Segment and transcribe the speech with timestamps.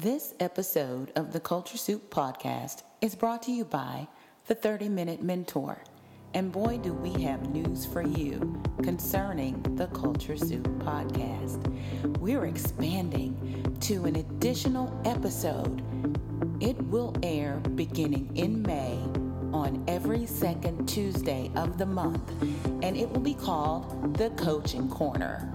[0.00, 4.06] This episode of the Culture Soup podcast is brought to you by
[4.46, 5.82] the 30 Minute Mentor.
[6.34, 11.66] And boy, do we have news for you concerning the Culture Soup podcast.
[12.20, 15.82] We're expanding to an additional episode.
[16.60, 19.00] It will air beginning in May
[19.52, 22.30] on every second Tuesday of the month,
[22.84, 25.52] and it will be called the Coaching Corner.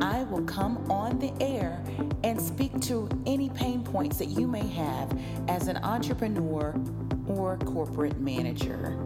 [0.00, 1.82] I will come on the air
[2.24, 6.74] and speak to any pain points that you may have as an entrepreneur
[7.26, 8.98] or corporate manager.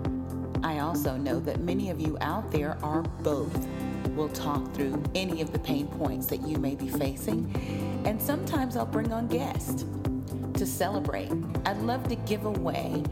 [0.62, 3.66] I also know that many of you out there are both.
[4.10, 7.52] We'll talk through any of the pain points that you may be facing,
[8.04, 9.84] and sometimes I'll bring on guests
[10.54, 11.30] to celebrate.
[11.66, 13.02] I'd love to give away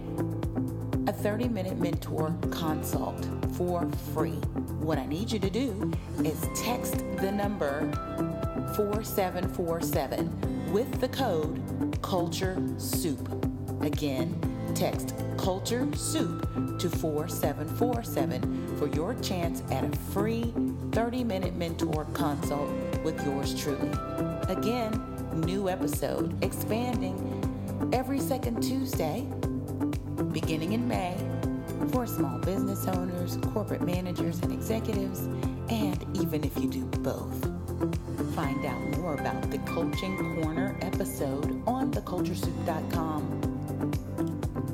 [1.06, 4.38] a 30 minute mentor consult for free.
[4.80, 5.92] What I need you to do
[6.24, 7.90] is text the number
[8.76, 13.18] 4747 with the code Culture Soup.
[13.80, 14.38] Again,
[14.74, 16.42] text Culture Soup
[16.78, 20.52] to 4747 for your chance at a free
[20.92, 22.68] 30 minute mentor consult
[23.04, 23.90] with yours truly.
[24.48, 24.92] Again,
[25.34, 29.26] new episode expanding every second Tuesday
[30.32, 31.25] beginning in May
[31.90, 35.20] for small business owners, corporate managers, and executives,
[35.68, 37.42] and even if you do both.
[38.34, 43.42] Find out more about the Coaching Corner episode on theculturesoup.com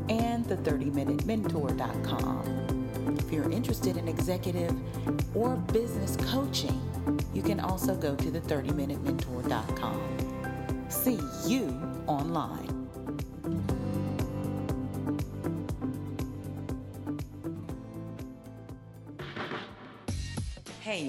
[0.08, 3.18] and the 30minutementor.com.
[3.18, 4.74] If you're interested in executive
[5.36, 6.80] or business coaching,
[7.34, 10.86] you can also go to the 30minutementor.com.
[10.88, 12.81] See you online.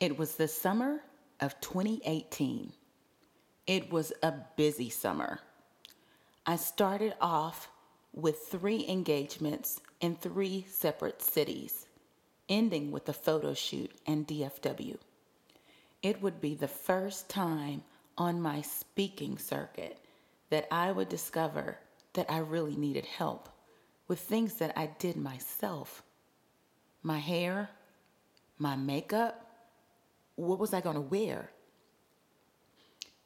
[0.00, 1.02] It was the summer
[1.40, 2.72] of 2018.
[3.66, 5.40] It was a busy summer.
[6.46, 7.68] I started off
[8.14, 11.84] with three engagements in three separate cities,
[12.48, 14.96] ending with a photo shoot in DFW.
[16.02, 17.84] It would be the first time
[18.16, 19.98] on my speaking circuit
[20.48, 21.76] that I would discover
[22.14, 23.50] that I really needed help
[24.08, 26.02] with things that I did myself.
[27.02, 27.68] My hair,
[28.56, 29.49] my makeup,
[30.40, 31.50] what was I going to wear?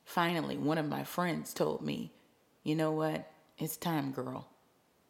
[0.04, 2.12] Finally, one of my friends told me,
[2.62, 3.30] You know what?
[3.58, 4.48] It's time, girl.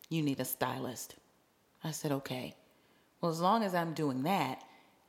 [0.08, 1.16] You need a stylist.
[1.82, 2.54] I said, Okay.
[3.20, 4.62] Well, as long as I'm doing that,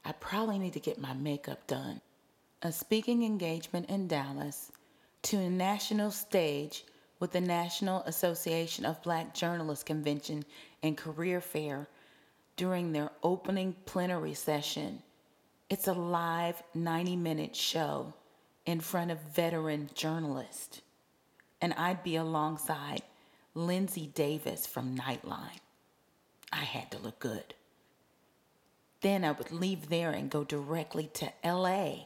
[0.06, 2.00] I probably need to get my makeup done.
[2.62, 4.72] A speaking engagement in Dallas
[5.24, 6.86] to a national stage
[7.20, 10.46] with the National Association of Black Journalists Convention
[10.84, 11.88] and Career Fair
[12.56, 15.02] during their opening plenary session
[15.70, 18.14] it's a live 90 minute show
[18.66, 20.82] in front of veteran journalists.
[21.62, 23.02] And I'd be alongside
[23.56, 25.60] Linsey Davis from Nightline.
[26.52, 27.56] I had to look good.
[29.02, 32.06] Then I would leave there and go directly to LA,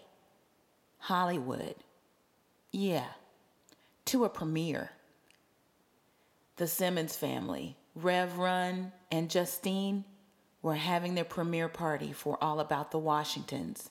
[1.00, 1.76] Hollywood.
[2.72, 3.08] Yeah,
[4.06, 4.92] to a premiere.
[6.58, 10.04] The Simmons family, Rev Run and Justine,
[10.62, 13.90] were having their premiere party for All About the Washingtons.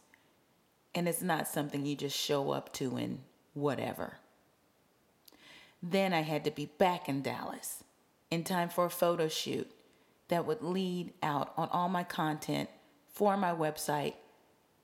[0.94, 3.20] And it's not something you just show up to and
[3.54, 4.18] whatever.
[5.82, 7.84] Then I had to be back in Dallas
[8.30, 9.70] in time for a photo shoot
[10.28, 12.68] that would lead out on all my content
[13.08, 14.14] for my website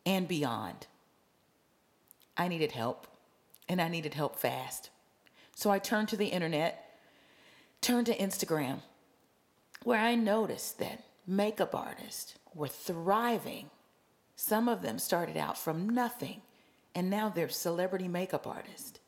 [0.06, 0.86] and beyond.
[2.36, 3.06] I needed help,
[3.68, 4.90] and I needed help fast.
[5.54, 6.98] So I turned to the internet,
[7.80, 8.80] turned to Instagram,
[9.82, 13.70] where I noticed that makeup artists were thriving.
[14.36, 16.42] Some of them started out from nothing,
[16.94, 19.00] and now they're celebrity makeup artists.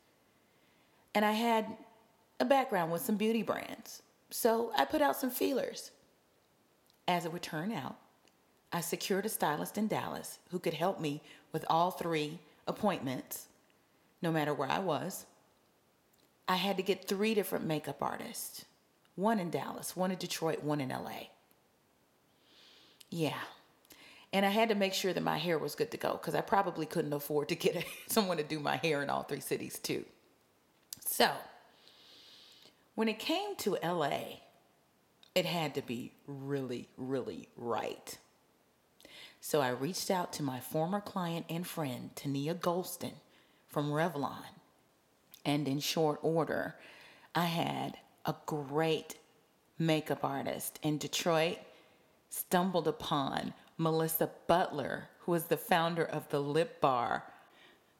[1.13, 1.77] And I had
[2.39, 5.91] a background with some beauty brands, so I put out some feelers.
[7.07, 7.95] As it would turn out,
[8.71, 11.21] I secured a stylist in Dallas who could help me
[11.53, 13.47] with all three appointments,
[14.21, 15.25] no matter where I was.
[16.47, 18.65] I had to get three different makeup artists
[19.15, 21.29] one in Dallas, one in Detroit, one in LA.
[23.09, 23.37] Yeah.
[24.33, 26.41] And I had to make sure that my hair was good to go because I
[26.41, 30.05] probably couldn't afford to get someone to do my hair in all three cities too.
[31.05, 31.31] So
[32.95, 34.39] When it came to LA,
[35.35, 38.17] it had to be really, really right.
[39.41, 43.13] So I reached out to my former client and friend, Tania Golston
[43.69, 44.45] from Revlon.
[45.45, 46.75] And in short order,
[47.35, 49.15] I had a great
[49.79, 51.57] makeup artist in Detroit,
[52.29, 57.23] stumbled upon Melissa Butler, who was the founder of the Lip Bar.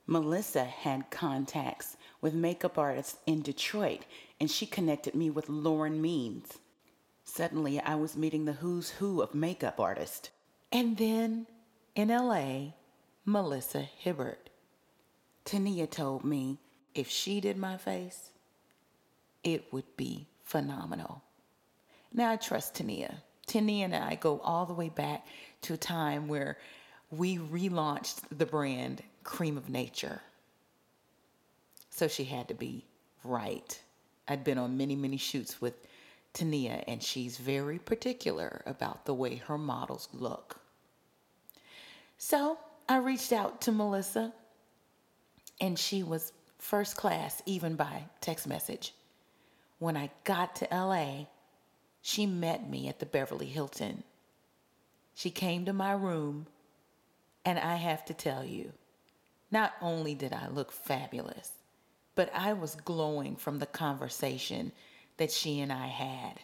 [0.06, 4.06] Melissa had contacts with makeup artists in Detroit,
[4.40, 6.60] and she connected me with Lauren Means.
[7.24, 10.30] Suddenly, I was meeting the who's who of makeup artists.
[10.72, 11.46] And then
[11.96, 12.74] in LA,
[13.26, 14.50] Melissa Hibbert.
[15.44, 16.60] Tania told me
[16.96, 18.32] if she did my face,
[19.44, 21.22] it would be phenomenal.
[22.14, 23.24] Now I trust Tania.
[23.48, 25.26] Tania and I go all the way back
[25.64, 26.58] to a time where
[27.10, 30.22] we relaunched the brand Cream of Nature.
[31.90, 32.86] So she had to be
[33.24, 33.82] right.
[34.28, 35.74] I'd been on many, many shoots with
[36.34, 40.60] Tania, and she's very particular about the way her models look.
[42.18, 42.60] So
[42.90, 44.34] I reached out to Melissa,
[45.60, 48.94] and she was first class, even by text message.
[49.80, 51.26] When I got to LA,
[52.02, 54.04] she met me at the Beverly Hilton.
[55.14, 56.48] She came to my room,
[57.44, 58.74] and I have to tell you,
[59.52, 61.52] not only did I look fabulous,
[62.16, 64.72] but I was glowing from the conversation
[65.18, 66.40] that she and I had.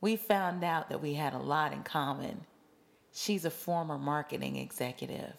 [0.00, 2.44] We found out that we had a lot in common.
[3.12, 5.34] She's a former marketing executive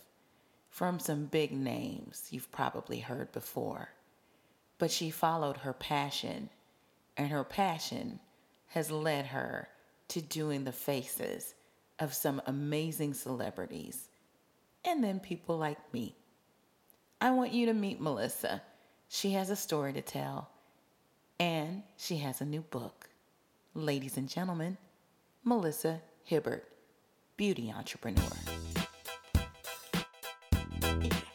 [0.69, 3.89] from some big names you've probably heard before.
[4.77, 6.49] But she followed her passion,
[7.15, 8.19] and her passion
[8.75, 9.69] has led her
[10.09, 11.55] to doing the faces
[11.97, 14.09] of some amazing celebrities,
[14.83, 16.13] and then people like me.
[17.21, 18.61] I want you to meet Melissa.
[19.07, 20.49] She has a story to tell
[21.39, 23.09] and she has a new book.
[23.73, 24.77] Ladies and gentlemen,
[25.45, 26.67] Melissa Hibbert,
[27.37, 28.31] beauty entrepreneur.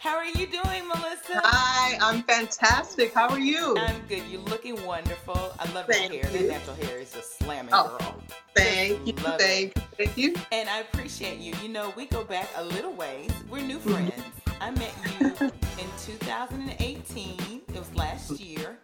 [0.01, 1.43] How are you doing, Melissa?
[1.45, 3.13] Hi, I'm fantastic.
[3.13, 3.77] How are you?
[3.77, 4.23] I'm good.
[4.31, 5.37] You're looking wonderful.
[5.59, 6.41] I love thank your hair.
[6.41, 6.49] You.
[6.49, 8.23] That natural hair is just slamming, oh, girl.
[8.57, 9.13] Thank you.
[9.13, 9.83] Thank you.
[9.99, 10.35] Thank you.
[10.53, 11.53] And I appreciate you.
[11.63, 13.31] You know, we go back a little ways.
[13.51, 13.91] We're new mm-hmm.
[13.91, 14.13] friends.
[14.47, 14.63] Mm-hmm.
[14.63, 17.61] I met you in 2018.
[17.69, 18.79] It was last year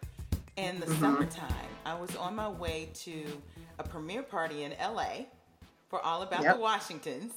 [0.55, 1.01] in the mm-hmm.
[1.01, 1.69] summertime.
[1.83, 3.25] I was on my way to
[3.79, 5.25] a premiere party in LA
[5.89, 6.57] for All About yep.
[6.57, 7.33] the Washingtons.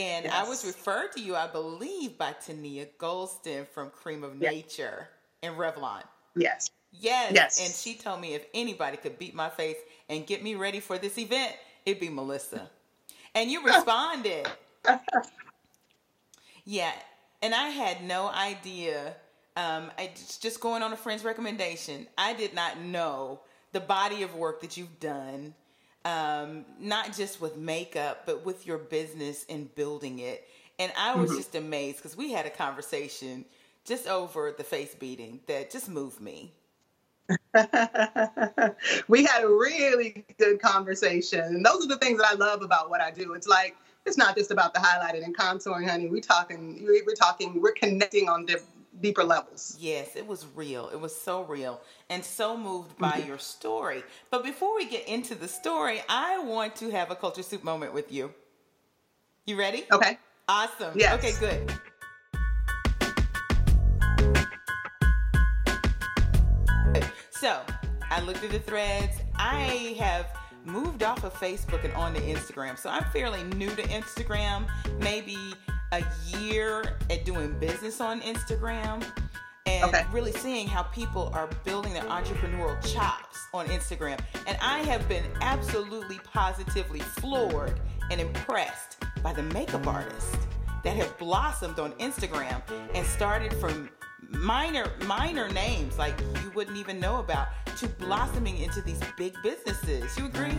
[0.00, 0.34] And yes.
[0.34, 4.50] I was referred to you, I believe, by Tania Golston from Cream of yep.
[4.50, 5.08] Nature
[5.42, 6.02] in Revlon.
[6.34, 6.70] Yes.
[6.90, 7.32] Yes.
[7.34, 7.60] Yes.
[7.60, 9.76] And she told me if anybody could beat my face
[10.08, 11.54] and get me ready for this event,
[11.84, 12.70] it'd be Melissa.
[13.34, 14.48] And you responded.
[16.64, 16.92] yeah.
[17.42, 19.14] And I had no idea
[19.56, 20.10] um, I
[20.40, 22.06] just going on a friend's recommendation.
[22.16, 23.40] I did not know
[23.72, 25.54] the body of work that you've done,
[26.04, 30.48] um, not just with makeup, but with your business and building it.
[30.78, 31.38] And I was mm-hmm.
[31.38, 33.44] just amazed because we had a conversation
[33.84, 36.52] just over the face beating that just moved me.
[39.08, 41.40] we had a really good conversation.
[41.40, 43.34] And those are the things that I love about what I do.
[43.34, 43.76] It's like,
[44.06, 46.08] it's not just about the highlighting and contouring, honey.
[46.08, 49.76] We're talking, we're talking, we're connecting on different deeper levels.
[49.78, 50.88] Yes, it was real.
[50.90, 53.28] It was so real and so moved by mm-hmm.
[53.28, 54.02] your story.
[54.30, 57.94] But before we get into the story, I want to have a culture soup moment
[57.94, 58.32] with you.
[59.46, 59.84] You ready?
[59.90, 60.18] Okay.
[60.48, 60.92] Awesome.
[60.96, 61.14] Yes.
[61.14, 61.72] Okay, good.
[67.30, 67.62] So,
[68.10, 69.16] I looked at the threads.
[69.34, 70.26] I have
[70.64, 72.76] moved off of Facebook and onto Instagram.
[72.78, 74.68] So I'm fairly new to Instagram.
[75.00, 75.36] Maybe
[75.92, 76.04] a
[76.38, 79.04] year at doing business on Instagram
[79.66, 80.04] and okay.
[80.12, 84.18] really seeing how people are building their entrepreneurial chops on Instagram.
[84.46, 87.80] And I have been absolutely positively floored
[88.10, 90.36] and impressed by the makeup artists
[90.82, 92.62] that have blossomed on Instagram
[92.94, 93.90] and started from
[94.30, 100.16] minor minor names like you wouldn't even know about to blossoming into these big businesses.
[100.16, 100.54] You agree?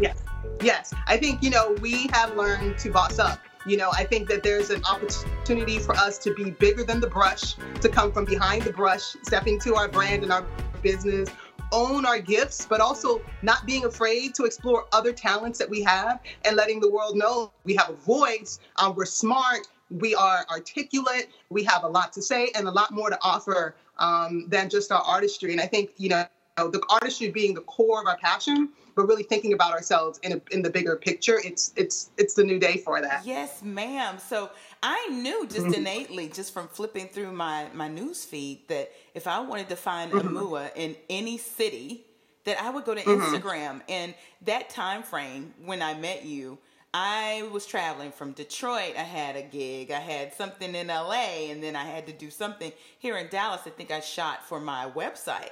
[0.00, 0.22] Yes.
[0.60, 0.92] Yes.
[1.06, 4.42] I think, you know, we have learned to boss up you know, I think that
[4.42, 8.62] there's an opportunity for us to be bigger than the brush, to come from behind
[8.62, 10.46] the brush, stepping to our brand and our
[10.82, 11.28] business,
[11.72, 16.20] own our gifts, but also not being afraid to explore other talents that we have
[16.44, 21.28] and letting the world know we have a voice, um, we're smart, we are articulate,
[21.50, 24.92] we have a lot to say and a lot more to offer um, than just
[24.92, 25.52] our artistry.
[25.52, 26.24] And I think, you know,
[26.56, 30.40] the artistry being the core of our passion, but really thinking about ourselves in a,
[30.50, 31.40] in the bigger picture.
[31.44, 33.24] It's it's it's the new day for that.
[33.24, 34.18] Yes, ma'am.
[34.18, 34.50] So
[34.82, 35.74] I knew just mm-hmm.
[35.74, 40.12] innately, just from flipping through my my news feed, that if I wanted to find
[40.12, 40.36] mm-hmm.
[40.36, 42.04] a MUA in any city,
[42.44, 43.22] that I would go to mm-hmm.
[43.22, 46.58] Instagram and that time frame when I met you,
[46.94, 48.94] I was traveling from Detroit.
[48.98, 49.90] I had a gig.
[49.90, 53.62] I had something in LA, and then I had to do something here in Dallas.
[53.64, 55.50] I think I shot for my website.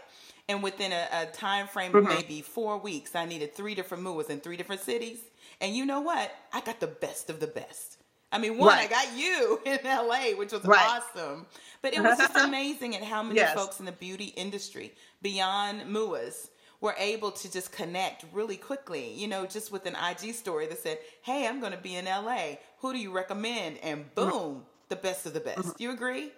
[0.50, 2.12] And within a, a time frame of mm-hmm.
[2.12, 5.21] maybe four weeks, I needed three different moves in three different cities.
[5.61, 6.35] And you know what?
[6.52, 7.99] I got the best of the best.
[8.33, 8.90] I mean, one, right.
[8.90, 11.00] I got you in LA, which was right.
[11.14, 11.47] awesome.
[11.83, 13.54] But it was just amazing at how many yes.
[13.54, 14.92] folks in the beauty industry
[15.23, 16.49] beyond MUAs
[16.80, 20.80] were able to just connect really quickly, you know, just with an IG story that
[20.80, 22.57] said, Hey, I'm going to be in LA.
[22.78, 23.78] Who do you recommend?
[23.85, 25.59] And boom, the best of the best.
[25.61, 25.71] Mm-hmm.
[25.78, 26.33] Do you agree?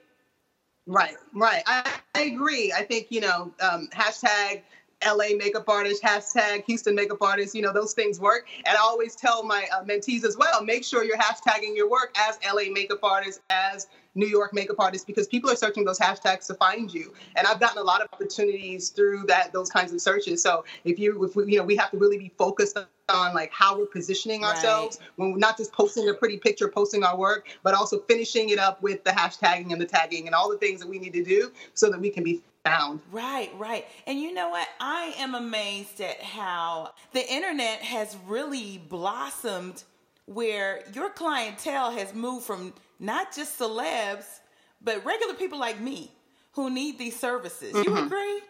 [0.87, 1.62] Right, right.
[1.67, 2.73] I, I agree.
[2.73, 4.62] I think, you know, um, hashtag
[5.06, 8.47] LA makeup artist, hashtag Houston makeup artist, you know, those things work.
[8.64, 12.16] And I always tell my uh, mentees as well, make sure you're hashtagging your work
[12.16, 16.47] as LA makeup artist, as New York makeup artist because people are searching those hashtags
[16.47, 17.14] to find you.
[17.37, 20.42] And I've gotten a lot of opportunities through that those kinds of searches.
[20.42, 22.78] So if you if we, you know we have to really be focused
[23.09, 25.11] on like how we're positioning ourselves right.
[25.16, 28.59] when we're not just posting a pretty picture, posting our work, but also finishing it
[28.59, 31.25] up with the hashtagging and the tagging and all the things that we need to
[31.25, 33.00] do so that we can be found.
[33.11, 33.87] Right, right.
[34.07, 34.69] And you know what?
[34.81, 39.83] I am amazed at how the internet has really blossomed
[40.26, 44.40] where your clientele has moved from not just celebs,
[44.81, 46.12] but regular people like me
[46.52, 47.73] who need these services.
[47.73, 47.97] Mm-hmm.
[47.97, 48.40] You agree?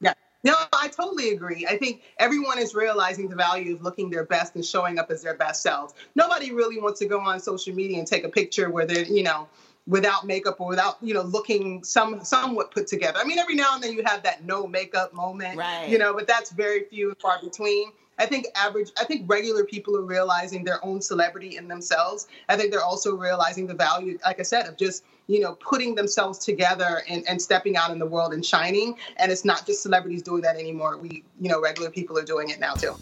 [0.00, 0.14] Yeah.
[0.42, 1.66] No, I totally agree.
[1.66, 5.22] I think everyone is realizing the value of looking their best and showing up as
[5.22, 5.92] their best selves.
[6.14, 9.22] Nobody really wants to go on social media and take a picture where they're, you
[9.22, 9.48] know,
[9.90, 13.18] without makeup or without you know looking some somewhat put together.
[13.20, 15.88] I mean, every now and then you have that no makeup moment, right.
[15.88, 17.92] you know, but that's very few and far between.
[18.18, 22.28] I think average, I think regular people are realizing their own celebrity in themselves.
[22.50, 25.94] I think they're also realizing the value, like I said, of just you know putting
[25.94, 28.96] themselves together and, and stepping out in the world and shining.
[29.16, 30.98] And it's not just celebrities doing that anymore.
[30.98, 32.94] We, you know, regular people are doing it now too.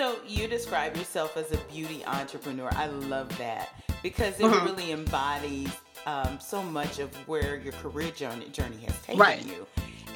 [0.00, 2.70] So you describe yourself as a beauty entrepreneur.
[2.72, 3.68] I love that
[4.02, 4.64] because it mm-hmm.
[4.64, 5.68] really embodies
[6.06, 9.44] um, so much of where your career journey, journey has taken right.
[9.44, 9.66] you.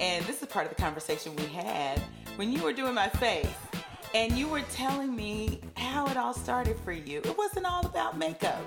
[0.00, 1.98] And this is part of the conversation we had
[2.36, 3.46] when you were doing my face
[4.14, 7.18] and you were telling me how it all started for you.
[7.18, 8.64] It wasn't all about makeup.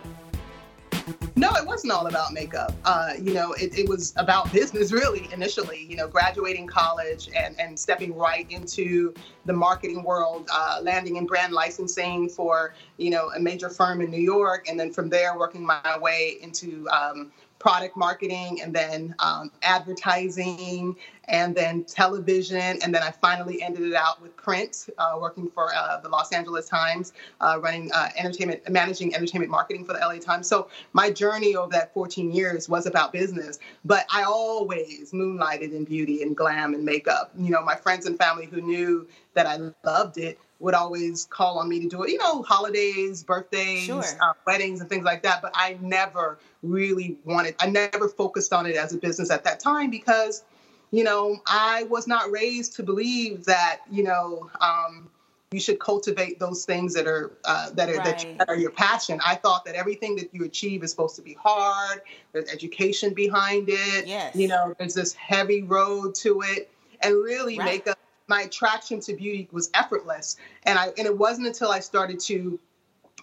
[1.38, 2.74] No, it wasn't all about makeup.
[2.84, 7.58] Uh, you know, it, it, was about business really initially, you know, graduating college and,
[7.60, 9.14] and stepping right into
[9.46, 14.10] the marketing world, uh, landing in brand licensing for, you know, a major firm in
[14.10, 14.68] New York.
[14.68, 20.96] And then from there, working my way into um, product marketing and then um, advertising
[21.30, 22.80] and then television.
[22.82, 26.32] And then i finally ended it out with print uh, working for uh, the los
[26.32, 30.48] angeles times uh, running uh, entertainment managing entertainment marketing for the la times.
[30.48, 35.84] So my journey over that 14 years was about business but i always moonlighted in
[35.84, 37.32] beauty and glam and makeup.
[37.38, 41.60] You know my friends and family who knew that i loved it would always call
[41.60, 44.04] on me to do it, you know, holidays, birthdays, sure.
[44.22, 45.42] uh, weddings, and things like that.
[45.42, 49.60] But I never really wanted, I never focused on it as a business at that
[49.60, 50.44] time because,
[50.92, 55.10] you know, I was not raised to believe that, you know, um,
[55.52, 58.38] you should cultivate those things that are uh, that are right.
[58.38, 59.20] that are your passion.
[59.26, 62.02] I thought that everything that you achieve is supposed to be hard.
[62.34, 64.08] There's education behind it.
[64.08, 64.36] Yes.
[64.36, 66.70] You know, there's this heavy road to it,
[67.02, 67.66] and really right.
[67.66, 67.97] makeup
[68.28, 70.38] my attraction to beauty was effortless.
[70.64, 72.60] And I and it wasn't until I started to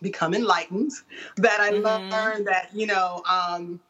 [0.02, 0.92] become enlightened
[1.36, 2.10] that I mm-hmm.
[2.10, 3.80] learned that, you know, um,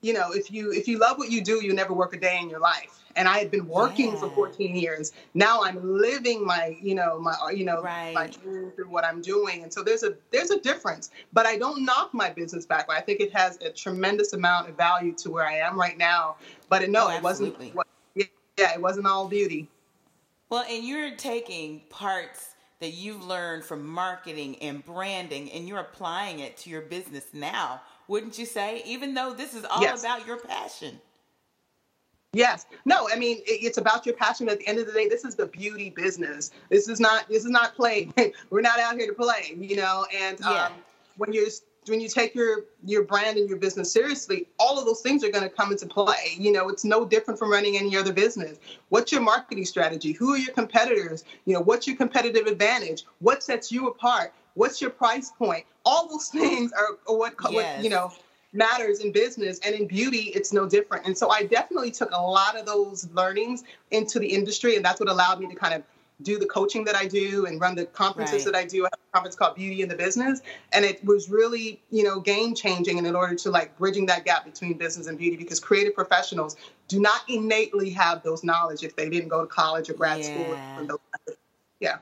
[0.00, 2.38] you know, if you if you love what you do, you never work a day
[2.40, 2.94] in your life.
[3.16, 4.20] And I had been working yeah.
[4.20, 5.12] for 14 years.
[5.34, 8.14] Now I'm living my, you know, my, you know, right.
[8.14, 9.64] my dream through what I'm doing.
[9.64, 11.10] And so there's a there's a difference.
[11.32, 12.86] But I don't knock my business back.
[12.88, 16.36] I think it has a tremendous amount of value to where I am right now.
[16.68, 17.56] But it, no, oh, it wasn't.
[18.14, 19.68] Yeah, it wasn't all beauty.
[20.50, 26.38] Well, and you're taking parts that you've learned from marketing and branding and you're applying
[26.38, 28.82] it to your business now, wouldn't you say?
[28.86, 30.00] Even though this is all yes.
[30.00, 31.00] about your passion.
[32.32, 32.66] Yes.
[32.84, 34.48] No, I mean it's about your passion.
[34.48, 36.50] At the end of the day, this is the beauty business.
[36.68, 38.10] This is not this is not play.
[38.50, 40.06] We're not out here to play, you know.
[40.14, 40.66] And yeah.
[40.66, 40.72] um,
[41.16, 41.48] when you're
[41.88, 45.30] when you take your your brand and your business seriously, all of those things are
[45.30, 46.34] going to come into play.
[46.36, 48.58] You know, it's no different from running any other business.
[48.88, 50.12] What's your marketing strategy?
[50.12, 51.24] Who are your competitors?
[51.44, 53.04] You know, what's your competitive advantage?
[53.20, 54.32] What sets you apart?
[54.54, 55.64] What's your price point?
[55.84, 57.52] All those things are what, yes.
[57.52, 58.12] what you know
[58.52, 62.20] matters in business and in beauty it's no different and so i definitely took a
[62.20, 65.82] lot of those learnings into the industry and that's what allowed me to kind of
[66.22, 68.52] do the coaching that I do and run the conferences Right.
[68.52, 68.84] that I do.
[68.84, 70.40] I have a conference called Beauty in the Business,
[70.72, 72.98] and it was really, you know, game changing.
[72.98, 76.56] And in order to like bridging that gap between business and beauty, because creative professionals
[76.88, 80.48] do not innately have those knowledge if they didn't go to college or grad school.
[80.48, 80.82] Yeah.
[80.86, 81.36] those-
[81.80, 81.98] Yeah.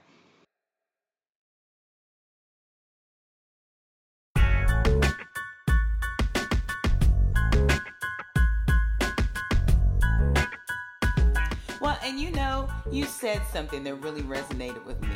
[12.07, 15.09] And you know, you said something that really resonated with me.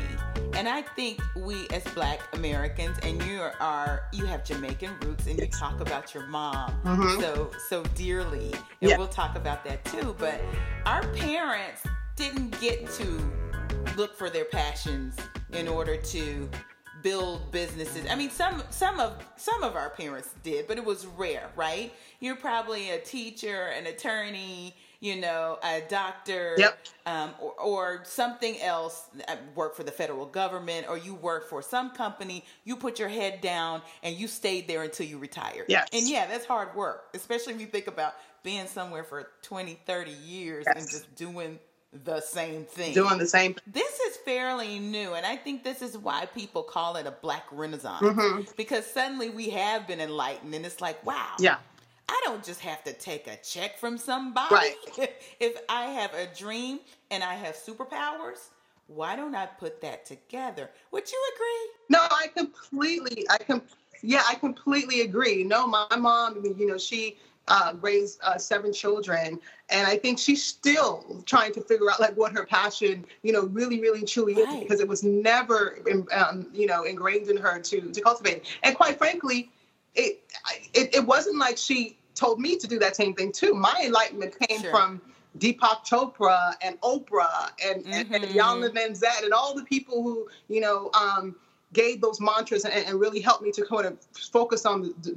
[0.55, 5.39] And I think we as black Americans and you are you have Jamaican roots and
[5.39, 7.21] you talk about your mom Mhm.
[7.21, 8.53] so so dearly.
[8.81, 8.97] And Yeah.
[8.99, 10.41] we'll talk about that too, but
[10.85, 11.83] our parents
[12.17, 13.33] didn't get to
[13.97, 15.17] look for their passions
[15.53, 16.51] in order to
[17.03, 18.05] build businesses.
[18.11, 21.93] I mean, some some of some of our parents did, but it was rare, right?
[22.19, 26.79] You're probably a teacher, an attorney, you know, a doctor, Yep.
[27.07, 29.09] um, or, or something else.
[29.29, 32.45] uh, Work for the federal government, or you work for some company.
[32.65, 35.67] You put your head down and you stayed there until you retired.
[35.69, 35.89] Yes.
[35.93, 40.11] and yeah, that's hard work, especially if you think about being somewhere for 20, 30
[40.13, 41.59] years and just doing
[42.05, 42.95] the same thing.
[42.95, 43.57] Doing the same.
[43.67, 47.45] This is fairly new, and I think this is why people call it a black
[47.51, 48.01] renaissance.
[48.07, 48.55] Mhm.
[48.57, 51.57] Because suddenly we have been enlightened, and it's like, wow, Yeah.
[52.11, 54.53] I don't just have to take a check from somebody.
[54.53, 54.75] Right.
[55.41, 56.81] if I have a dream
[57.13, 58.49] and I have superpowers,
[58.89, 60.71] why don't I put that together?
[60.91, 61.73] Would you agree?
[61.89, 63.63] No, I completely, I com,
[64.03, 65.45] yeah, I completely agree.
[65.45, 69.39] No, my mom, you know, she uh, raised uh, seven children,
[69.69, 73.45] and I think she's still trying to figure out like what her passion, you know,
[73.47, 75.79] really, really, truly is, because it was never,
[76.13, 78.47] um, you know, ingrained in her to to cultivate.
[78.65, 79.51] And quite frankly,
[79.95, 80.23] it
[80.75, 83.55] it, it wasn't like she told me to do that same thing too.
[83.55, 84.71] My enlightenment came Sure.
[84.71, 85.01] from
[85.39, 88.35] Deepak Chopra and Oprah and, and, and Mhm.
[88.35, 91.35] Iyanla Vanzant and all the people who, you know, um,
[91.73, 95.15] gave those mantras and, and really helped me to kind of focus on the,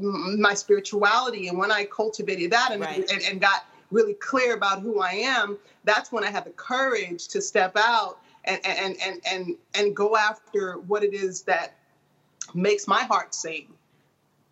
[0.48, 1.48] my spirituality.
[1.50, 3.12] And when I cultivated that and, Right.
[3.12, 7.28] and, and got really clear about who I am, that's when I had the courage
[7.30, 11.76] to step out and, and, and, and, and go after what it is that
[12.54, 13.68] makes my heart sing.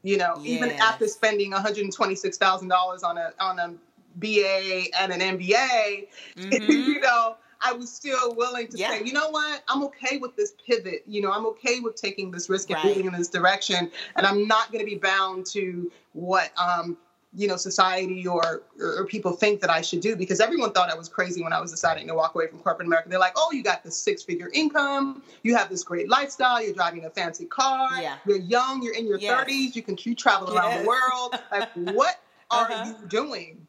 [0.04, 3.74] You know, even after spending $126,000 on a, on a
[4.16, 6.88] BA and an MBA, Mhm.
[6.88, 8.90] you know, I was still willing to Yeah.
[8.90, 11.04] say, you know what, I'm okay with this pivot.
[11.06, 12.86] You know, I'm okay with taking this risk and Right.
[12.90, 16.98] moving in this direction, and I'm not going to be bound to what um,
[17.34, 20.90] you know society or, or or people think that I should do because everyone thought
[20.92, 23.08] I was crazy when I was deciding to walk away from corporate America.
[23.10, 26.74] They're like, oh, you got this six figure income, you have this great lifestyle, you're
[26.74, 28.18] driving a fancy car, Yeah.
[28.26, 29.32] you're young, you're in your Yes.
[29.48, 30.82] 30s, you can you travel around Yes.
[30.82, 31.40] the world.
[31.52, 32.86] Like, what are Uh-huh.
[32.86, 33.66] you doing?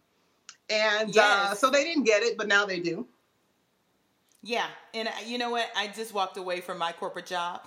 [0.68, 3.06] And uh, so they didn't get it, but now they do.
[4.42, 5.68] Yeah, and uh, you know what?
[5.76, 7.60] I just walked away from my corporate job.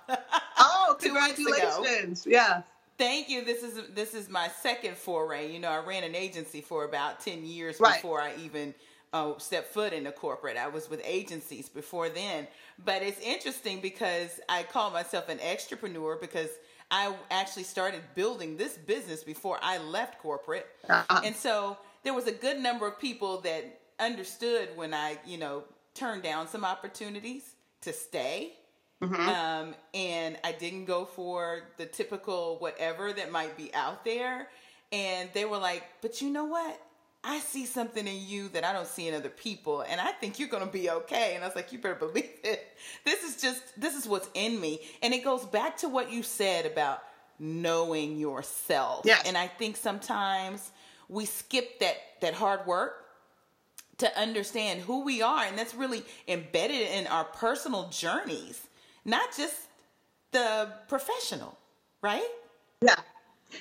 [0.58, 2.25] oh, congratulations!
[2.27, 2.63] Yeah,
[2.97, 3.43] Thank you.
[3.43, 5.51] This is this is my second foray.
[5.51, 7.95] You know, I ran an agency for about ten years Right.
[7.95, 8.73] before I even
[9.13, 10.58] uh, stepped foot into corporate.
[10.58, 12.47] I was with agencies before then.
[12.84, 16.49] But it's interesting because I call myself an extrapreneur because
[16.91, 20.67] I actually started building this business before I left corporate.
[20.89, 21.21] Uh-uh.
[21.23, 25.63] And so there was a good number of people that understood when I, you know,
[25.95, 28.53] turned down some opportunities to stay.
[29.09, 29.27] Mhm.
[29.27, 34.49] Um, and I didn't go for the typical whatever that might be out there.
[34.91, 36.79] And they were like, but you know what?
[37.23, 40.37] I see something in you that I don't see in other people, and I think
[40.37, 41.33] you're gonna be okay.
[41.33, 42.77] And I was like, you better believe it.
[43.03, 44.79] This is just this is what's in me.
[45.01, 47.01] And it goes back to what you said about
[47.39, 49.01] knowing yourself.
[49.05, 49.23] Yes.
[49.25, 50.71] And I think sometimes
[51.09, 53.05] we skip that that hard work
[53.97, 58.67] to understand who we are and that's really embedded in our personal journeys
[59.05, 59.55] not just
[60.31, 61.57] the professional
[62.01, 62.27] right
[62.81, 62.95] yeah,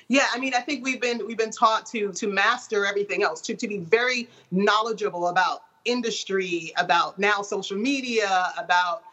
[0.07, 0.27] yeah.
[0.33, 3.55] I mean, I think we've been we've been taught to to master everything else, to
[3.55, 9.03] to be very knowledgeable about industry, about now social media, about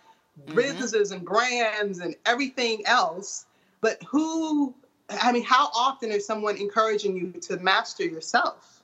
[0.49, 0.55] Mhm.
[0.55, 3.47] businesses and brands and everything else.
[3.81, 4.75] But who?
[5.11, 8.83] I mean, how often is someone encouraging you to master yourself?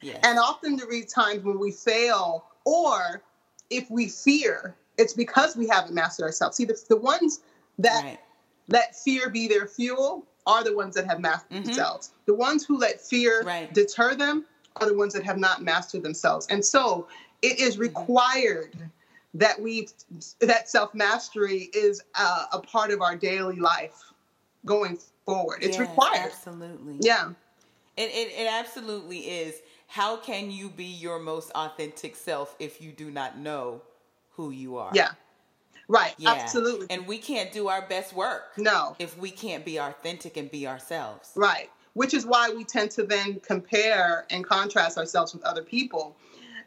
[0.00, 3.22] yes And often there are times when we fail, or
[3.70, 6.56] if we fear, it's because we haven't mastered ourselves.
[6.56, 7.40] See, the, the ones
[7.78, 8.20] that right
[8.68, 11.64] let fear be their fuel are the ones that have mastered Mhm.
[11.64, 12.12] themselves.
[12.26, 13.72] The ones who let fear Right.
[13.74, 14.44] deter them
[14.76, 16.46] are the ones that have not mastered themselves.
[16.50, 17.08] And so
[17.42, 17.82] it is Mm-hmm.
[17.82, 18.90] required
[19.34, 19.88] that we
[20.40, 23.98] that self mastery is uh, a part of our daily life
[24.64, 25.58] going forward.
[25.62, 26.32] It's Yes, required.
[26.32, 27.30] absolutely Yeah.
[27.96, 32.92] it, it, it absolutely is how can you be your most authentic self if you
[32.92, 33.82] do not know
[34.40, 34.90] who you are.
[34.94, 35.10] Yeah.
[35.88, 36.14] Right.
[36.18, 36.30] Yeah.
[36.30, 36.86] Absolutely.
[36.90, 38.94] And we can't do our best work no.
[38.98, 41.32] if we can't be authentic and be ourselves.
[41.34, 41.68] Right.
[41.94, 46.16] Which is why we tend to then compare and contrast ourselves with other people.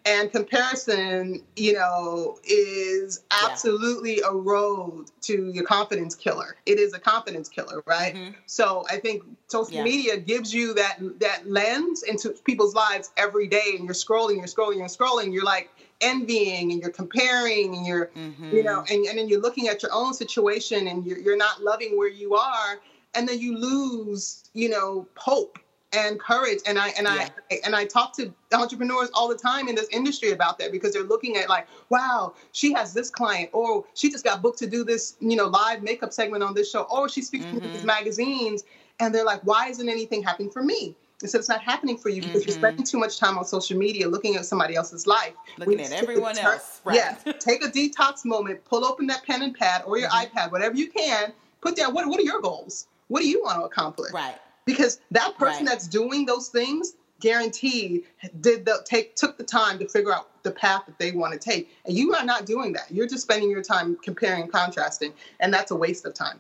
[0.06, 6.58] And comparison, you know, is absolutely a road to your confidence killer.
[6.66, 8.14] It is a confidence killer, right?
[8.14, 8.36] Mhm.
[8.46, 9.84] So I think social Yeah.
[9.84, 14.48] media gives you that that lens into people's lives every day, and you're scrolling, you're
[14.48, 15.32] scrolling, you're scrolling.
[15.32, 15.70] You're like
[16.02, 18.52] envying and you're comparing and you're Mhm.
[18.52, 21.64] you know and, and then you're looking at your own situation and you're, you're not
[21.64, 22.82] loving where you are
[23.14, 25.60] and then you lose you know hope
[25.94, 27.30] and courage and i and Yeah.
[27.52, 30.94] i and i talk to entrepreneurs all the time in this industry about that because
[30.94, 34.68] they're looking at like wow she has this client or she just got booked to
[34.68, 37.82] do this you know live makeup segment on this show or she's speaking to these
[37.82, 37.86] Mhm.
[37.86, 38.64] magazines
[39.00, 42.10] and they're like why isn't anything happening for me I said it's not happening for
[42.10, 42.60] you because you're Mhm.
[42.60, 45.32] spending too much time on social media looking at somebody else's life.
[45.58, 46.82] Looking at everyone turn- else.
[46.84, 46.98] Right.
[46.98, 50.26] Yeah, take a detox moment, pull open that pen and pad or your Mhm.
[50.32, 52.88] iPad, whatever you can, put down what, what are your goals?
[53.08, 54.12] What do you want to accomplish?
[54.12, 54.36] Right.
[54.66, 55.74] Because that person Right.
[55.74, 58.06] that's doing those things, guaranteed,
[58.42, 61.40] did the take took the time to figure out the path that they want to
[61.40, 61.70] take.
[61.86, 62.92] And you are not doing that.
[62.92, 66.40] You're just spending your time comparing and contrasting, and that's a waste of time.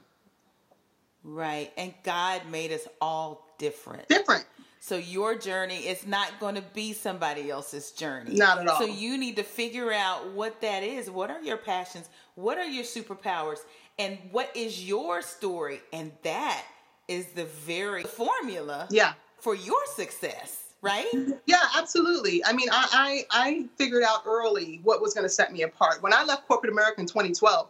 [1.23, 1.71] Right.
[1.77, 4.07] And God made us all different.
[4.09, 4.45] Different.
[4.81, 8.35] So your journey is not going to be somebody else's journey.
[8.35, 8.79] Not at all.
[8.79, 11.09] So you need to figure out what that is.
[11.09, 12.09] What are your passions?
[12.35, 13.59] What are your superpowers?
[13.97, 15.79] And what is your story?
[15.93, 16.65] And that
[17.07, 19.13] is the very formula Yeah.
[19.39, 21.05] for your success, right?
[21.45, 22.43] Yeah, absolutely.
[22.45, 26.01] I mean, I, I, I figured out early what was going to set me apart.
[26.01, 27.67] When I left corporate America in 2012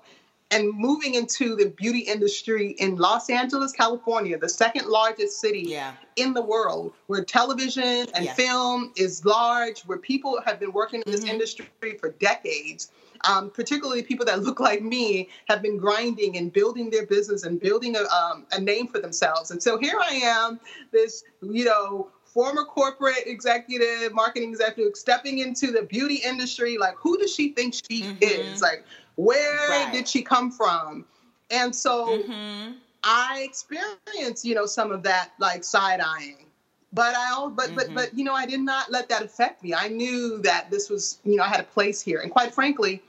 [0.51, 5.93] and moving into the beauty industry in Los Angeles, California, the second largest city Yeah.
[6.15, 8.33] in the world, where television and Yeah.
[8.35, 11.29] film is large, where people have been working in this Mhm.
[11.29, 11.67] industry
[11.99, 12.91] for decades.
[13.27, 17.59] Um, particularly people that look like me have been grinding and building their business and
[17.59, 19.51] building a, um, a name for themselves.
[19.51, 20.59] And so here I am,
[20.91, 26.77] this, you know, former corporate executive, marketing executive, stepping into the beauty industry.
[26.77, 28.21] Like, who does she think she Mhm.
[28.21, 28.61] is?
[28.61, 29.91] Like, where Right.
[29.91, 31.05] did she come from?
[31.51, 36.47] And so hmm I experienced, you know, some of that like side eyeing.
[36.93, 37.75] But I al- but Mhm.
[37.75, 39.73] but but you know, I did not let that affect me.
[39.73, 42.19] I knew that this was, you know, I had a place here.
[42.19, 43.01] And quite frankly,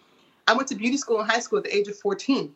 [0.47, 2.55] I went to beauty school in high school at the age of 14.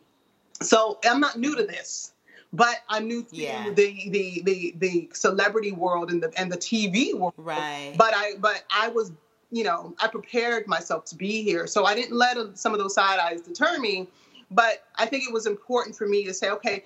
[0.61, 2.13] So I'm not new to this.
[2.51, 3.69] But I'm new to Yeah.
[3.69, 7.35] the, the the the celebrity world and the and the TV world.
[7.37, 7.93] Right.
[7.95, 9.11] But I but I was,
[9.51, 11.67] you know, I prepared myself to be here.
[11.67, 14.07] So I didn't let some of those side eyes deter me.
[14.49, 16.85] But I think it was important for me to say, okay,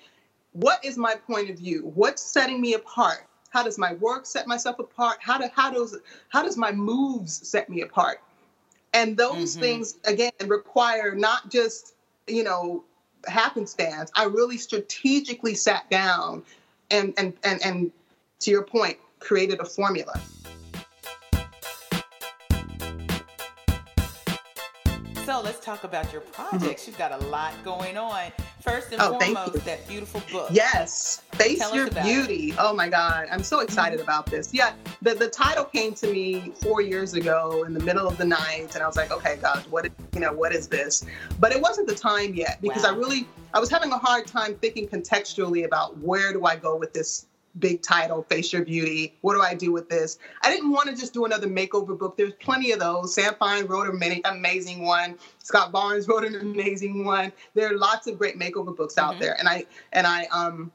[0.52, 1.90] what is my point of view?
[1.94, 3.26] What's setting me apart?
[3.48, 5.16] How does my work set myself apart?
[5.20, 5.96] How do how does
[6.28, 8.20] how does my moves set me apart?
[8.94, 9.60] And those Mhm.
[9.60, 11.94] things again require not just
[12.26, 12.84] you know
[13.26, 14.10] happenstance.
[14.14, 16.42] I really strategically sat down
[16.90, 17.92] and and and and
[18.40, 20.20] to your point, created a formula.
[25.24, 26.86] So let's talk about your projects.
[26.86, 28.30] You've got a lot going on.
[28.64, 29.44] First and Oh, thank you.
[29.44, 30.48] foremost, that beautiful book.
[30.50, 32.54] Yes, Face Tell Your Beauty.
[32.58, 34.08] Oh my God, I'm so excited mm-hmm.
[34.08, 34.54] about this.
[34.54, 34.72] Yeah,
[35.02, 38.74] the, the title came to me four years ago in the middle of the night,
[38.74, 41.04] and I was like, okay, God, what you know, what is this?
[41.38, 44.54] But it wasn't the time yet because I really I was having a hard time
[44.54, 47.26] thinking contextually about where do I go with this
[47.58, 49.14] big title, Face Your Beauty.
[49.20, 50.18] What do I do with this?
[50.42, 52.16] I didn't want to just do another makeover book.
[52.16, 53.14] There's plenty of those.
[53.14, 55.16] Sam Fine wrote a many, amazing one.
[55.42, 57.32] Scott Barnes wrote an amazing one.
[57.54, 59.20] There are lots of great makeover books out Mhm.
[59.20, 60.72] there, and I and I um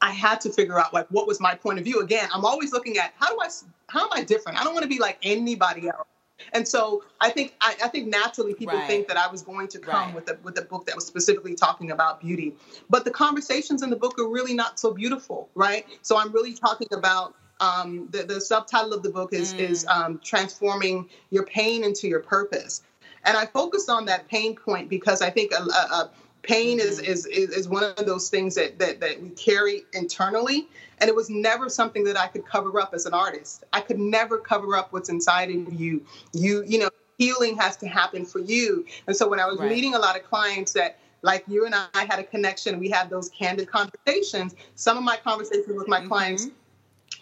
[0.00, 2.00] I had to figure out like what was my point of view.
[2.00, 3.48] Again, I'm always looking at how do I
[3.88, 4.60] how am I different?
[4.60, 6.06] I don't want to be like anybody else.
[6.52, 8.86] And so I think I, I think naturally people Right.
[8.86, 10.14] think that I was going to come Right.
[10.14, 12.54] with a with a book that was specifically talking about beauty.
[12.90, 15.86] But the conversations in the book are really not so beautiful, right?
[16.02, 19.60] So I'm really talking about um, the, the subtitle of the book is Mm.
[19.60, 22.82] is um, transforming your pain into your purpose.
[23.24, 26.10] And I focused on that pain point because I think a, a, a
[26.44, 27.04] pain is, Mhm.
[27.08, 31.14] is is is one of those things that, that that we carry internally and it
[31.14, 34.76] was never something that i could cover up as an artist i could never cover
[34.76, 39.16] up what's inside of you you you know healing has to happen for you and
[39.16, 39.70] so when i was Right.
[39.70, 43.08] meeting a lot of clients that like you and i had a connection we had
[43.10, 46.08] those candid conversations some of my conversations with my Mhm.
[46.08, 46.48] clients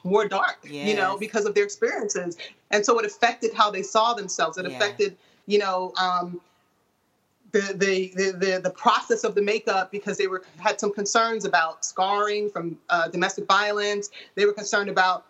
[0.05, 2.37] were dark you know because of their experiences
[2.71, 4.77] and so it affected how they saw themselves it Yeah.
[4.77, 6.41] affected you know um,
[7.53, 11.85] the, the, the, the, process of the makeup because they were had some concerns about
[11.85, 14.09] scarring from uh, domestic violence.
[14.35, 15.27] They were concerned about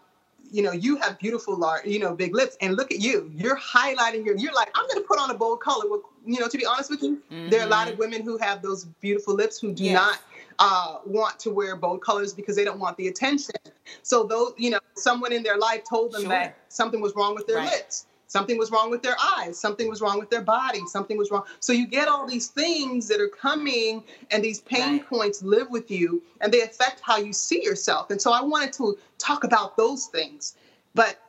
[0.52, 3.30] you know, you have beautiful, large, you know, big lips, and look at you.
[3.34, 4.36] You're highlighting your.
[4.36, 5.88] You're like, I'm going to put on a bold color.
[5.88, 7.48] Well, you know, to be honest with you, mm-hmm.
[7.48, 8.02] there are a lot of mm-hmm.
[8.02, 9.94] women who have those beautiful lips who do yes.
[9.94, 10.20] not
[10.58, 13.54] uh, want to wear bold colors because they don't want the attention.
[14.02, 16.30] So those, you know, someone in their life told them sure.
[16.30, 17.70] that something was wrong with their right.
[17.70, 18.06] lips.
[18.32, 19.60] Something was wrong with their eyes.
[19.60, 20.80] Something was wrong with their body.
[20.86, 21.44] Something was wrong.
[21.60, 25.06] So you get all these things that are coming, and these pain right.
[25.06, 28.10] points live with you, and they affect how you see yourself.
[28.10, 30.56] And so I wanted to talk about those things.
[30.94, 31.20] But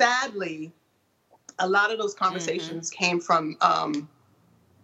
[0.00, 0.70] sadly,
[1.58, 3.04] a lot of those conversations mm-hmm.
[3.04, 4.08] came from um,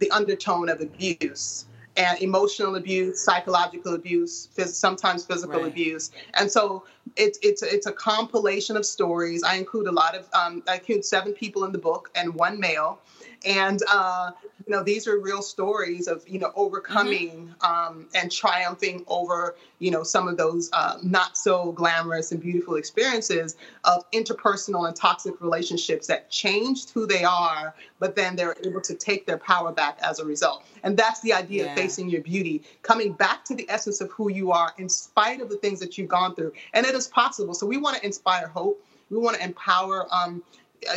[0.01, 5.71] the undertone of abuse and emotional abuse, psychological abuse, phys- sometimes physical right.
[5.71, 6.11] abuse.
[6.35, 6.85] And so
[7.17, 9.43] it's it's it's a compilation of stories.
[9.43, 12.59] I include a lot of um, I include seven people in the book and one
[12.59, 13.01] male,
[13.45, 14.31] and uh,
[14.67, 17.97] you know these are real stories of you know overcoming mm-hmm.
[17.97, 22.77] um, and triumphing over you know some of those uh, not so glamorous and beautiful
[22.77, 28.81] experiences of interpersonal and toxic relationships that changed who they are but then they're able
[28.81, 31.71] to take their power back as a result and that's the idea yeah.
[31.71, 35.41] of facing your beauty coming back to the essence of who you are in spite
[35.41, 38.05] of the things that you've gone through and it is possible so we want to
[38.05, 40.43] inspire hope we want to empower um,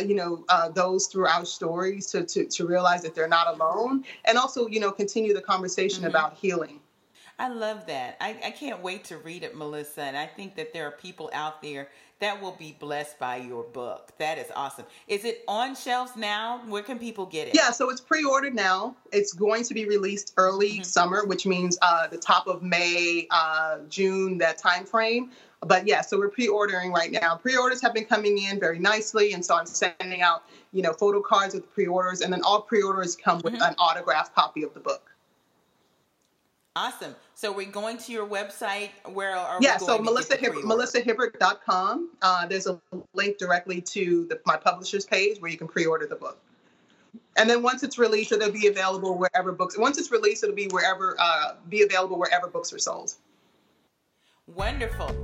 [0.04, 4.04] you know uh, those through our stories to, to to realize that they're not alone
[4.24, 6.10] and also you know continue the conversation mm-hmm.
[6.10, 6.80] about healing
[7.38, 10.72] i love that I, I can't wait to read it melissa and i think that
[10.72, 11.88] there are people out there
[12.20, 16.60] that will be blessed by your book that is awesome is it on shelves now
[16.66, 20.34] where can people get it yeah so it's pre-ordered now it's going to be released
[20.36, 20.82] early mm-hmm.
[20.82, 26.02] summer which means uh, the top of may uh, june that time frame but yeah,
[26.02, 27.34] so we're pre-ordering right now.
[27.34, 31.20] Pre-orders have been coming in very nicely, and so I'm sending out, you know, photo
[31.20, 33.62] cards with pre-orders, and then all pre-orders come with mm-hmm.
[33.62, 35.10] an autographed copy of the book.
[36.78, 37.16] Awesome.
[37.34, 38.90] So we're going to your website.
[39.12, 42.10] Where are yeah, so Melissa Hibbert, melissahibbert.com.
[42.22, 42.80] Uh, there's a
[43.14, 46.38] link directly to the, my publisher's page where you can pre-order the book.
[47.36, 49.76] And then once it's released, it'll be available wherever books.
[49.76, 53.14] Once it's released, it'll be wherever uh, be available wherever books are sold.
[54.46, 55.16] Wonderful.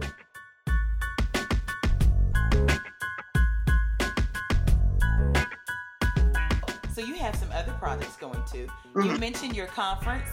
[6.95, 8.69] So you have some other projects going too.
[8.95, 9.11] Mm-hmm.
[9.11, 10.29] You mentioned your conference.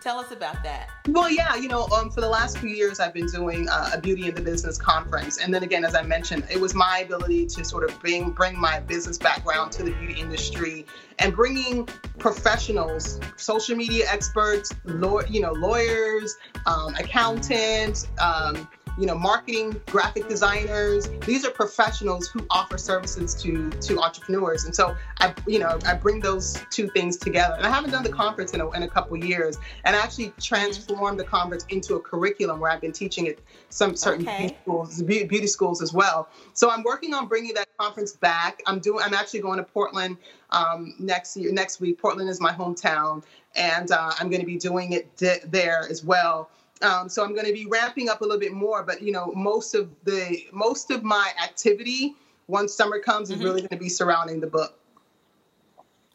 [0.00, 0.88] Tell us about that.
[1.08, 4.00] Well, yeah, you know, um, for the last few years, I've been doing uh, a
[4.00, 7.46] beauty in the business conference, and then again, as I mentioned, it was my ability
[7.46, 10.86] to sort of bring bring my business background to the beauty industry
[11.18, 18.06] and bringing professionals, social media experts, law, you know, lawyers, um, accountants.
[18.20, 18.68] Um,
[18.98, 21.08] you know, marketing, graphic designers.
[21.26, 24.64] These are professionals who offer services to to entrepreneurs.
[24.64, 27.54] And so I, you know, I bring those two things together.
[27.56, 30.32] And I haven't done the conference in a, in a couple years, and I actually
[30.40, 34.38] transformed the conference into a curriculum where I've been teaching it some certain okay.
[34.38, 36.28] beauty schools, beauty schools as well.
[36.52, 38.62] So I'm working on bringing that conference back.
[38.66, 39.02] I'm doing.
[39.04, 40.16] I'm actually going to Portland
[40.50, 41.52] um, next year.
[41.52, 43.24] Next week, Portland is my hometown,
[43.56, 46.50] and uh, I'm going to be doing it di- there as well.
[46.82, 49.32] Um, so I'm going to be ramping up a little bit more, but you know,
[49.34, 52.14] most of the most of my activity
[52.48, 53.40] once summer comes mm-hmm.
[53.40, 54.78] is really going to be surrounding the book.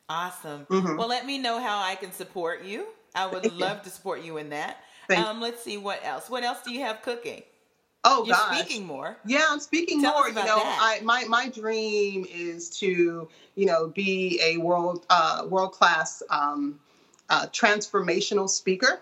[0.10, 0.66] Awesome.
[0.66, 0.98] Mm-hmm.
[0.98, 2.88] Well, let me know how I can support you.
[3.16, 3.84] I would Thank love you.
[3.86, 4.78] to support you in that.
[5.16, 6.30] Um, let's see what else.
[6.30, 7.42] What else do you have cooking?
[8.04, 8.60] Oh, You're gosh.
[8.60, 9.18] speaking more.
[9.26, 10.30] Yeah, I'm speaking Tell more.
[10.30, 11.00] you know, that.
[11.00, 16.80] I my my dream is to you know be a world uh, world class um,
[17.30, 19.02] uh, transformational speaker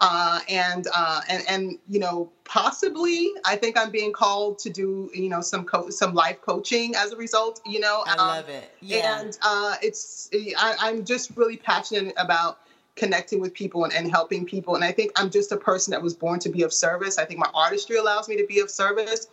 [0.00, 5.10] uh, and uh, and and you know possibly I think I'm being called to do
[5.14, 7.60] you know some co- some life coaching as a result.
[7.66, 8.70] You know, I um, love it.
[8.80, 12.60] Yeah, and uh, it's I, I'm just really passionate about
[12.96, 14.74] connecting with people and, and helping people.
[14.74, 17.18] And I think I'm just a person that was born to be of service.
[17.18, 19.26] I think my artistry allows me to be of service.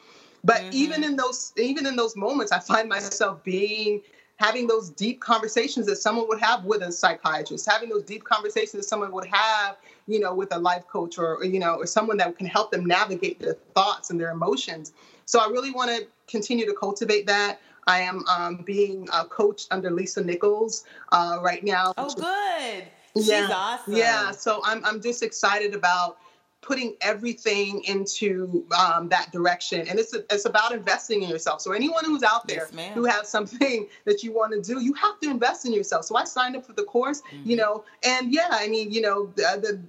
[0.44, 0.70] But mm-hmm.
[0.74, 4.02] even in those even in those moments, I find myself being
[4.38, 8.74] having those deep conversations that someone would have with a psychiatrist, having those deep conversations
[8.74, 12.18] that someone would have, you know, with a life coach or, you know, or someone
[12.18, 14.94] that can help them navigate their thoughts and their emotions.
[15.26, 17.60] So I really want to continue to cultivate that.
[17.88, 21.94] I am um, being uh, coached under Lisa Nichols uh, right now.
[21.98, 22.84] Oh, good.
[23.16, 23.96] She's yeah, awesome.
[23.96, 24.32] Yeah.
[24.32, 26.20] So I'm, I'm just excited about
[26.62, 29.88] putting everything into um, that direction.
[29.88, 31.62] And it's it's about investing in yourself.
[31.62, 34.94] So anyone who's out there yes, who has something that you want to do, you
[34.94, 36.06] have to invest in yourself.
[36.06, 37.50] So I signed up for the course, mm-hmm.
[37.50, 39.82] you know, and yeah, I mean, you know, the, the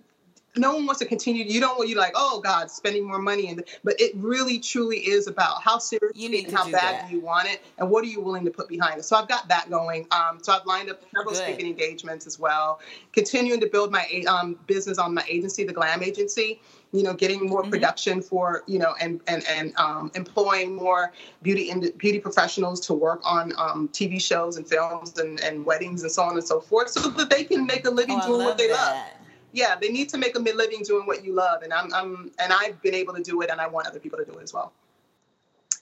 [0.58, 1.44] no one wants to continue.
[1.44, 4.98] You don't want you like, oh God, spending more money, and but it really truly
[4.98, 7.08] is about how serious you need and how bad that.
[7.08, 9.04] do you want it, and what are you willing to put behind it.
[9.04, 10.06] So I've got that going.
[10.10, 11.44] Um, so I've lined up several Good.
[11.44, 12.80] speaking engagements as well.
[13.12, 16.60] Continuing to build my um, business on my agency, the Glam Agency.
[16.92, 17.70] You know, getting more Mhm.
[17.70, 22.94] production for you know, and and and um, employing more beauty and beauty professionals to
[22.94, 26.60] work on um, TV shows and films and, and weddings and so on and so
[26.60, 29.20] forth, so that they can make a living Oh, doing what they love that.
[29.52, 32.52] Yeah, they need to make a living doing what you love, and I'm, I'm, and
[32.52, 34.52] I've been able to do it, and I want other people to do it as
[34.52, 34.72] well.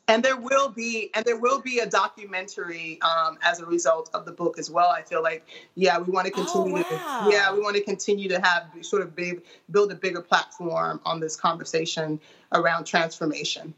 [0.08, 4.24] And there will be, and there will be a documentary um, as a result of
[4.24, 4.88] the book as well.
[4.88, 6.76] I feel like, yeah, we want to continue.
[6.76, 7.24] Oh, wow.
[7.24, 11.00] to, yeah, we want to continue to have sort of big, build a bigger platform
[11.04, 12.20] on this conversation
[12.52, 13.74] around transformation.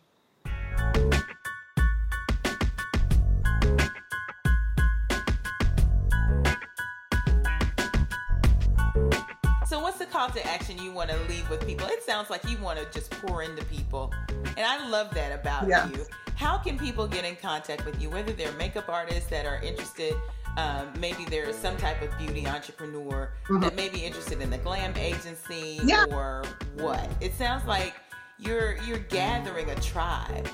[10.18, 11.86] Call to action you want to leave with people?
[11.86, 14.12] It sounds like you want to just pour into people,
[14.56, 15.88] and I love that about Yeah.
[15.90, 16.04] you.
[16.34, 18.10] How can people get in contact with you?
[18.10, 20.16] Whether they're makeup artists that are interested,
[20.56, 24.92] um, maybe they're some type of beauty entrepreneur that may be interested in the glam
[24.96, 26.06] agency Yeah.
[26.10, 26.42] or
[26.74, 27.08] what?
[27.20, 27.94] It sounds like
[28.40, 30.48] you're you're gathering a tribe.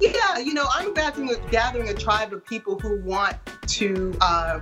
[0.00, 4.60] Yeah, you know, I'm gathering a, gathering a tribe of people who want to uh,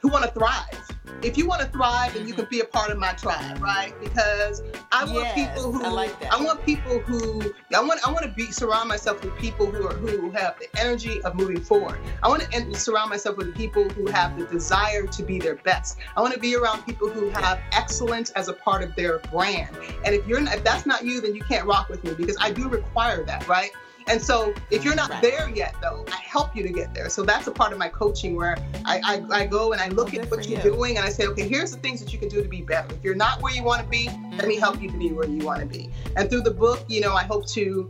[0.00, 0.89] who want to thrive.
[1.22, 3.94] If you want to thrive, then you can be a part of my tribe, right?
[4.00, 5.38] Because I want Mm-hmm.
[5.38, 6.32] Yes, people who I like that.
[6.32, 9.86] I want people who I want I want to be surround myself with people who
[9.86, 11.98] are who have the energy of moving forward.
[12.22, 15.98] I want to surround myself with people who have the desire to be their best.
[16.16, 19.76] I want to be around people who have excellence as a part of their brand.
[20.04, 22.36] And if you're not, if that's not you, then you can't rock with me because
[22.40, 23.70] I do require that, right?
[24.08, 25.22] And so if you're not Right.
[25.22, 27.08] there yet, though, I help you to get there.
[27.08, 30.14] So that's a part of my coaching where I, I, I go and I look
[30.14, 30.70] Oh, at what you're you.
[30.72, 32.92] doing and I say, okay, here's the things that you can do to be better.
[32.94, 35.28] If you're not where you want to be, let me help you to be where
[35.28, 35.90] you want to be.
[36.16, 37.88] And through the book, you know, I hope to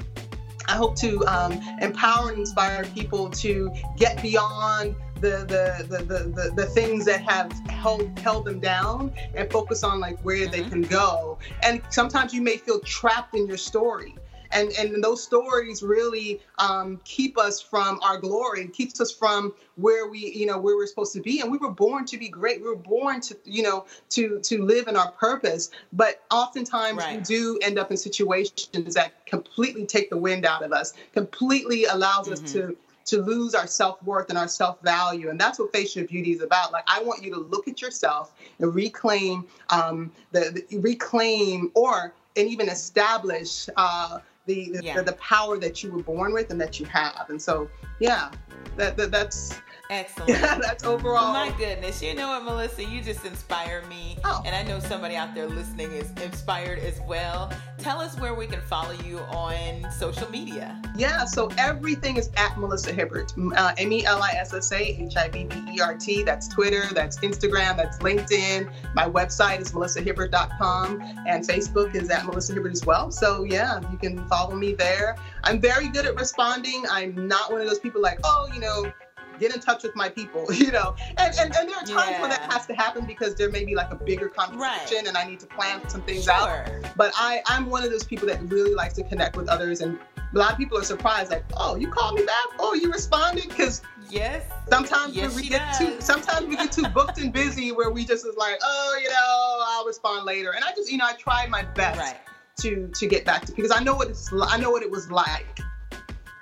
[0.69, 6.51] I hope to um, empower and inspire people to get beyond the the, the, the,
[6.55, 10.71] the things that have held held them down and focus on like where they Mhm.
[10.71, 11.39] can go.
[11.63, 14.15] And sometimes you may feel trapped in your story.
[14.53, 20.09] And, and those stories really um, keep us from our glory, keeps us from where
[20.09, 21.41] we, you know, where we're supposed to be.
[21.41, 22.61] And we were born to be great.
[22.61, 25.71] We were born to, you know, to to live in our purpose.
[25.93, 30.73] But oftentimes we do end up in situations that completely take the wind out of
[30.73, 32.53] us, completely allows us Mhm.
[32.53, 36.43] to to lose our self-worth and our self-value and that's what Face Your Beauty is
[36.43, 41.73] about like i want you to look at yourself and reclaim um, the, the reclaim
[41.75, 44.97] or and even establish uh, the the, Yeah.
[44.97, 48.31] the the power that you were born with and that you have and so yeah
[48.77, 50.31] that, that that's Excellent.
[50.31, 52.85] yeah that's overall My goodness, you know what, Melissa?
[52.85, 54.17] You just inspire me.
[54.25, 54.41] Oh.
[54.47, 57.53] And I know somebody out there listening is inspired as well.
[57.77, 60.81] Tell us where we can follow you on social media.
[60.97, 63.33] Yeah, so everything is at Melissa Hibbert.
[63.57, 66.23] Uh, M E L I S S A H I B B E R T.
[66.23, 68.71] That's Twitter, that's Instagram, that's LinkedIn.
[68.95, 73.11] My website is melissahibbert.com, and Facebook is at Melissa Hibbert as well.
[73.11, 75.17] So, yeah, you can follow me there.
[75.43, 76.85] I'm very good at responding.
[76.91, 78.93] I'm not one of those people like, oh, you know,
[79.41, 80.95] get in touch with my people, you know.
[81.17, 83.75] And, and, and there are times when that has to happen because there may be
[83.75, 87.67] like a bigger conversation and I need to plan some things out but I, I'm
[87.71, 89.81] one of those people that really likes to connect with others.
[89.81, 89.99] And
[90.35, 92.45] a lot of people are surprised, like, oh, you called me back?
[92.59, 93.49] Oh, you responded?
[93.49, 94.43] Because Yes.
[94.69, 98.27] sometimes Yes, we get too sometimes we get too booked and busy where we just
[98.27, 100.51] is like, oh, you know, I'll respond later.
[100.51, 102.21] And I just, you know, I tried my best Right.
[102.63, 105.11] to to get back to because I know what it's I know what it was
[105.13, 105.61] like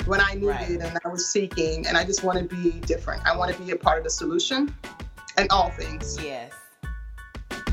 [0.08, 0.70] when I needed Right.
[0.80, 3.24] and I was seeking, and I just want to be different.
[3.26, 4.74] I want to be a part of the solution
[5.36, 6.18] and all things.
[6.22, 6.52] Yes.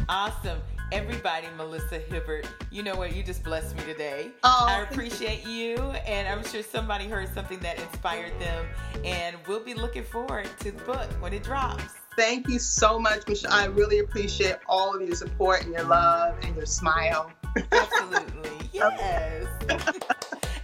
[0.09, 0.59] Awesome.
[0.91, 3.15] Everybody, Melissa Hibbert, you know what?
[3.15, 4.29] You just blessed me today.
[4.43, 4.93] Oh, I thank you.
[4.93, 8.65] appreciate you, and I'm sure somebody heard something that inspired them,
[9.03, 11.83] and we'll be looking forward to the book when it drops.
[12.15, 13.51] Thank you so much, Michelle.
[13.51, 17.31] I really appreciate all of your support and your love and your smile.
[17.71, 18.51] Absolutely.
[18.75, 19.45] Yes.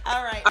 [0.04, 0.44] All right.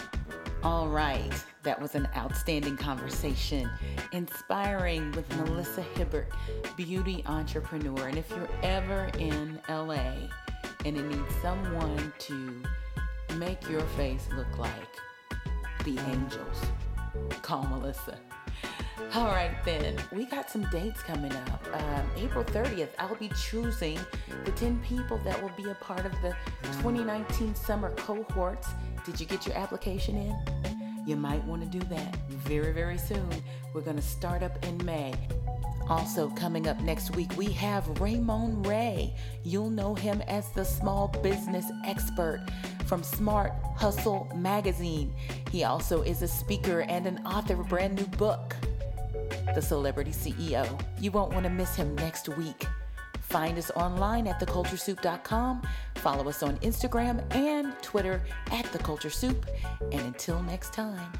[0.63, 1.31] All right,
[1.63, 3.67] that was an outstanding conversation,
[4.11, 6.31] inspiring with Melissa Hibbert,
[6.77, 8.07] beauty entrepreneur.
[8.07, 10.27] And if you're ever in LA
[10.85, 12.61] and it needs someone to
[13.37, 14.71] make your face look like
[15.83, 16.61] the angels,
[17.41, 18.19] call Melissa.
[19.15, 21.67] All right, then, we got some dates coming up.
[21.73, 23.99] Um, April 30th, I'll be choosing
[24.45, 26.35] the 10 people that will be a part of the
[26.81, 28.69] 2019 summer cohorts.
[29.05, 31.05] Did you get your application in?
[31.07, 33.27] You might want to do that very, very soon.
[33.73, 35.13] We're going to start up in May.
[35.89, 39.15] Also, coming up next week, we have Ramon Ray.
[39.43, 42.45] You'll know him as the small business expert
[42.85, 45.13] from Smart Hustle magazine.
[45.51, 48.55] He also is a speaker and an author of a brand new book,
[49.55, 50.79] The Celebrity CEO.
[50.99, 52.67] You won't want to miss him next week.
[53.21, 55.61] Find us online at theculturesoup.com.
[56.01, 59.45] Follow us on Instagram and Twitter at The Culture Soup.
[59.91, 61.13] And until next time,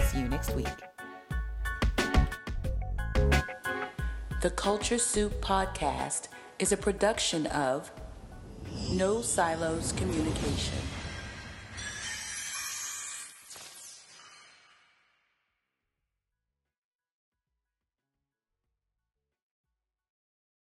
[0.00, 0.66] see you next week.
[4.40, 6.26] The Culture Soup podcast
[6.58, 7.92] is a production of
[8.90, 10.78] No Silos Communication.